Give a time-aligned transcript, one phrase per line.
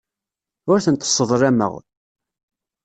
[0.71, 1.73] Ur tent-sseḍlameɣ.